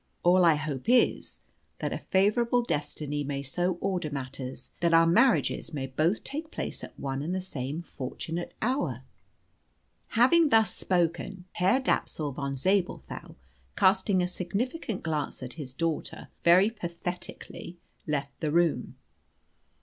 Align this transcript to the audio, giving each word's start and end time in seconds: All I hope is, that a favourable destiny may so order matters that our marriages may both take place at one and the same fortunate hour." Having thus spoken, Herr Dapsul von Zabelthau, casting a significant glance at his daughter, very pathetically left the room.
All 0.23 0.43
I 0.43 0.55
hope 0.55 0.89
is, 0.89 1.41
that 1.77 1.93
a 1.93 1.99
favourable 1.99 2.63
destiny 2.63 3.23
may 3.23 3.43
so 3.43 3.73
order 3.81 4.09
matters 4.09 4.71
that 4.79 4.95
our 4.95 5.05
marriages 5.05 5.75
may 5.75 5.85
both 5.85 6.23
take 6.23 6.49
place 6.49 6.83
at 6.83 6.99
one 6.99 7.21
and 7.21 7.35
the 7.35 7.39
same 7.39 7.83
fortunate 7.83 8.55
hour." 8.63 9.03
Having 10.07 10.49
thus 10.49 10.75
spoken, 10.75 11.45
Herr 11.51 11.79
Dapsul 11.79 12.31
von 12.33 12.57
Zabelthau, 12.57 13.35
casting 13.75 14.23
a 14.23 14.27
significant 14.27 15.03
glance 15.03 15.43
at 15.43 15.53
his 15.53 15.75
daughter, 15.75 16.29
very 16.43 16.71
pathetically 16.71 17.77
left 18.07 18.39
the 18.39 18.49
room. 18.51 18.95